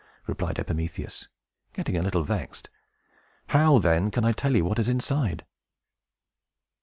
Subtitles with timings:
[0.25, 1.27] replied Epimetheus,
[1.73, 2.71] getting a little vexed.
[3.49, 5.45] "How, then, can I tell you what is inside?"